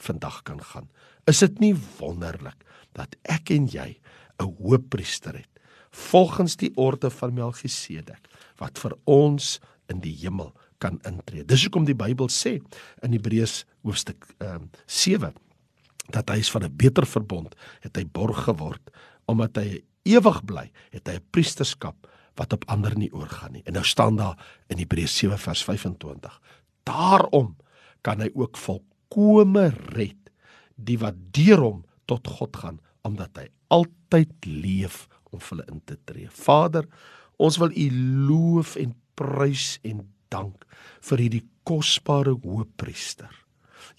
vandag 0.02 0.42
kan 0.48 0.60
gaan. 0.72 0.90
Is 1.30 1.42
dit 1.44 1.60
nie 1.64 1.74
wonderlik 2.00 2.66
dat 2.98 3.16
ek 3.30 3.54
en 3.56 3.68
jy 3.72 3.96
'n 4.42 4.56
hoëpriester 4.60 5.38
het 5.38 5.52
volgens 5.92 6.56
die 6.58 6.72
orde 6.76 7.10
van 7.10 7.34
Melchisedek 7.34 8.28
wat 8.62 8.80
vir 8.82 8.96
ons 9.10 9.58
in 9.92 10.02
die 10.04 10.16
hemel 10.22 10.54
kan 10.82 11.00
intree. 11.08 11.46
Dis 11.46 11.66
hoekom 11.66 11.86
die 11.86 11.98
Bybel 11.98 12.30
sê 12.30 12.60
in 13.02 13.16
Hebreërs 13.16 13.64
hoofstuk 13.86 14.30
ehm 14.40 14.68
um, 14.68 14.70
7 14.86 15.34
dat 16.12 16.30
hy 16.30 16.42
is 16.42 16.52
van 16.52 16.64
'n 16.66 16.76
beter 16.76 17.06
verbond 17.06 17.56
het 17.82 17.96
hy 17.96 18.06
borg 18.06 18.46
geword 18.46 18.92
omdat 19.30 19.58
hy 19.58 19.82
ewig 20.04 20.42
bly, 20.46 20.72
het 20.92 21.08
hy 21.08 21.16
'n 21.20 21.28
priesterskap 21.32 22.08
wat 22.36 22.54
op 22.54 22.66
ander 22.72 22.96
nie 22.98 23.12
oorgaan 23.14 23.52
nie. 23.52 23.64
En 23.66 23.74
nou 23.74 23.84
staan 23.84 24.16
daar 24.16 24.38
in 24.68 24.78
Hebreërs 24.78 25.18
7 25.18 25.38
vers 25.38 25.64
25. 25.64 26.42
Daarom 26.84 27.56
kan 28.02 28.22
hy 28.22 28.30
ook 28.34 28.58
volkome 28.58 29.70
red 29.94 30.32
die 30.76 30.98
wat 30.98 31.16
deur 31.32 31.60
hom 31.60 31.86
tot 32.06 32.28
God 32.28 32.56
gaan 32.56 32.80
omdat 33.02 33.38
hy 33.38 33.48
altyd 33.68 34.32
leef 34.46 35.08
om 35.32 35.40
hulle 35.50 35.66
in 35.72 35.82
te 35.86 35.98
tree. 36.06 36.30
Vader, 36.30 36.88
ons 37.42 37.58
wil 37.62 37.74
U 37.74 37.88
loof 38.30 38.76
en 38.80 38.96
prys 39.20 39.76
en 39.88 40.06
dank 40.34 40.66
vir 41.10 41.26
hierdie 41.26 41.46
kosbare 41.68 42.34
hoëpriester 42.44 43.32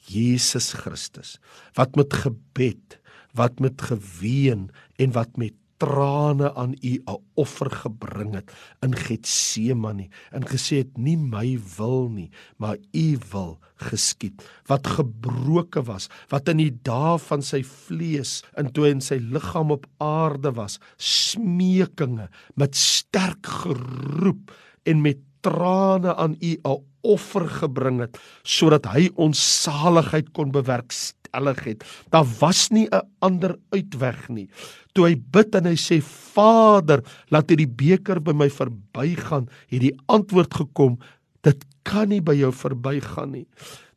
Jesus 0.09 0.72
Christus 0.78 1.37
wat 1.78 1.96
met 1.98 2.14
gebed, 2.24 2.98
wat 3.38 3.61
met 3.62 3.83
geween 3.83 4.68
en 5.00 5.14
wat 5.16 5.38
met 5.40 5.57
trane 5.83 6.53
aan 6.55 6.77
U 6.79 6.92
'n 7.11 7.18
offer 7.35 7.71
gebring 7.71 8.35
het 8.35 8.53
in 8.87 8.95
Getsemane 8.95 10.09
en 10.31 10.47
gesê 10.47 10.77
het 10.85 10.99
nie 10.99 11.16
my 11.16 11.59
wil 11.77 12.09
nie 12.09 12.31
maar 12.57 12.77
U 12.95 13.18
wil 13.33 13.59
geskied. 13.75 14.42
Wat 14.66 14.87
gebroke 14.87 15.83
was 15.83 16.09
wat 16.29 16.49
in 16.49 16.62
die 16.62 16.75
dae 16.83 17.18
van 17.18 17.42
sy 17.42 17.62
vlees 17.62 18.42
in 18.57 18.71
toe 18.71 18.88
in 18.90 19.01
sy 19.01 19.18
liggaam 19.18 19.71
op 19.71 19.87
aarde 19.99 20.55
was 20.55 20.79
smekinge 20.99 22.29
met 22.55 22.77
sterk 22.77 23.47
geroep 23.47 24.55
en 24.85 25.03
met 25.03 25.18
trane 25.42 26.14
aan 26.14 26.37
U 26.40 26.53
'n 26.62 26.85
offer 27.03 27.49
gebring 27.49 28.01
het 28.01 28.18
sodat 28.42 28.87
hy 28.87 29.11
ons 29.16 29.62
saligheid 29.62 30.31
kon 30.33 30.53
bewerkstellig 30.53 31.21
het. 31.33 31.85
Daar 32.11 32.27
was 32.40 32.68
nie 32.71 32.88
'n 32.90 33.03
ander 33.21 33.57
uitweg 33.71 34.29
nie. 34.29 34.49
Toe 34.92 35.07
hy 35.07 35.16
bid 35.16 35.55
en 35.55 35.64
hy 35.64 35.77
sê 35.77 36.03
Vader, 36.03 37.03
laat 37.31 37.49
hierdie 37.49 37.66
beker 37.66 38.21
by 38.21 38.33
my 38.33 38.49
verbygaan, 38.49 39.49
het 39.68 39.81
die 39.81 39.97
antwoord 40.07 40.55
gekom, 40.55 40.99
dit 41.42 41.64
kan 41.83 42.09
nie 42.09 42.21
by 42.21 42.35
jou 42.35 42.53
verbygaan 42.53 43.31
nie. 43.31 43.47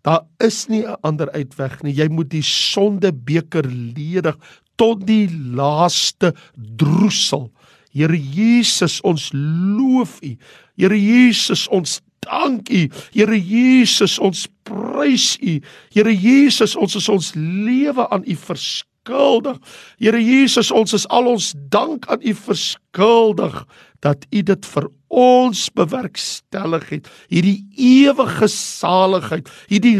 Daar 0.04 0.21
is 0.39 0.67
nie 0.67 0.86
'n 0.86 0.98
ander 1.02 1.32
uitweg 1.32 1.84
nie. 1.84 1.93
Jy 1.93 2.08
moet 2.10 2.30
die 2.30 2.43
sondebeker 2.43 3.65
ledig 3.65 4.38
tot 4.78 5.06
die 5.08 5.30
laaste 5.30 6.34
droesel. 6.56 7.52
Here 7.95 8.17
Jesus, 8.17 9.02
ons 9.02 9.32
loof 9.34 10.19
U. 10.21 10.36
Here 10.76 10.98
Jesus, 11.00 11.67
ons 11.67 12.02
dank 12.25 12.69
U. 12.69 12.81
Here 13.13 13.38
Jesus, 13.39 14.17
ons 14.19 14.47
prys 14.67 15.35
U. 15.41 15.59
Here 15.93 16.13
Jesus, 16.13 16.75
ons 16.75 16.97
is 16.99 17.09
ons 17.09 17.31
lewe 17.38 18.07
aan 18.09 18.25
U 18.25 18.35
verskuldig. 18.35 19.61
Here 20.01 20.21
Jesus, 20.21 20.71
ons 20.71 20.93
is 20.97 21.07
al 21.13 21.31
ons 21.31 21.53
dank 21.73 22.07
aan 22.11 22.23
U 22.25 22.35
verskuldig 22.45 23.63
dat 24.05 24.27
U 24.29 24.41
dit 24.45 24.69
vir 24.73 24.89
ons 25.15 25.65
bewerkstellig 25.77 26.89
het. 26.91 27.09
Hierdie 27.31 27.59
ewige 27.79 28.49
saligheid, 28.51 29.49
hierdie 29.71 29.97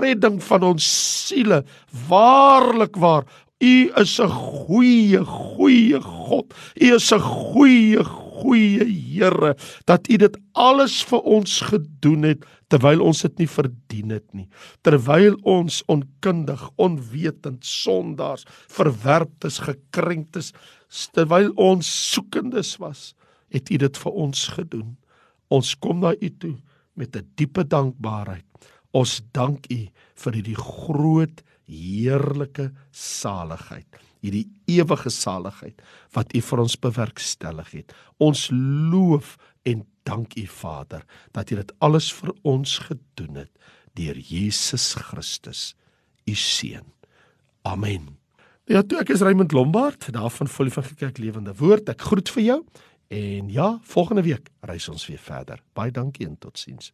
redding 0.00 0.40
van 0.44 0.66
ons 0.74 0.86
siele, 1.28 1.62
waarlik 2.08 2.98
waar 3.00 3.24
U 3.62 3.90
is 3.96 4.20
'n 4.20 4.28
goeie, 4.28 5.24
goeie 5.24 6.00
God. 6.00 6.52
U 6.76 6.94
is 6.94 7.12
'n 7.12 7.20
goeie, 7.20 8.04
goeie 8.40 8.84
Here 8.86 9.54
dat 9.88 10.08
U 10.10 10.18
dit 10.20 10.36
alles 10.52 11.00
vir 11.08 11.24
ons 11.38 11.60
gedoen 11.70 12.26
het 12.28 12.44
terwyl 12.72 13.02
ons 13.06 13.22
dit 13.22 13.44
nie 13.44 13.48
verdien 13.50 14.14
het 14.16 14.26
nie. 14.34 14.48
Terwyl 14.86 15.36
ons 15.46 15.82
onkundig, 15.92 16.62
onwetend, 16.82 17.64
sondaars, 17.66 18.46
verwerptes, 18.72 19.60
gekrenktes, 19.62 20.52
terwyl 21.14 21.52
ons 21.54 21.88
soekendes 22.12 22.76
was, 22.82 23.12
het 23.54 23.70
U 23.70 23.78
dit 23.86 24.00
vir 24.02 24.22
ons 24.26 24.46
gedoen. 24.56 24.96
Ons 25.52 25.76
kom 25.78 26.02
na 26.02 26.14
U 26.18 26.30
toe 26.42 26.56
met 26.94 27.16
'n 27.16 27.28
diepe 27.36 27.64
dankbaarheid. 27.64 28.44
Ons 28.92 29.22
dank 29.32 29.66
U 29.70 29.88
vir 30.14 30.32
hierdie 30.32 30.58
groot 30.58 31.42
heerlike 31.66 32.70
saligheid, 32.94 33.86
hierdie 34.26 34.46
ewige 34.78 35.10
saligheid 35.12 35.82
wat 36.16 36.34
U 36.34 36.42
vir 36.48 36.62
ons 36.62 36.76
bewerkstellig 36.82 37.72
het. 37.78 37.94
Ons 38.22 38.48
loof 38.52 39.36
en 39.66 39.84
dank 40.06 40.36
U 40.38 40.46
Vader 40.50 41.06
dat 41.36 41.50
U 41.50 41.58
dit 41.58 41.72
alles 41.78 42.10
vir 42.14 42.34
ons 42.42 42.78
gedoen 42.88 43.42
het 43.44 43.52
deur 43.96 44.18
Jesus 44.20 44.92
Christus, 45.08 45.72
U 46.28 46.34
seun. 46.34 46.92
Amen. 47.66 48.16
Ja, 48.68 48.82
toe 48.82 48.98
ek 49.00 49.14
is 49.14 49.22
Raymond 49.24 49.54
Lombard, 49.54 50.08
daarvan 50.12 50.50
volle 50.50 50.74
van 50.74 50.84
gekerk 50.84 51.18
lewende 51.22 51.54
woord. 51.56 51.88
Ek 51.88 52.02
groet 52.10 52.30
vir 52.34 52.42
jou 52.42 52.60
en 53.14 53.50
ja, 53.54 53.68
volgende 53.86 54.26
week 54.26 54.50
reis 54.66 54.88
ons 54.90 55.06
weer 55.06 55.22
verder. 55.22 55.62
Baie 55.78 55.94
dankie 55.94 56.26
en 56.26 56.38
totsiens. 56.42 56.90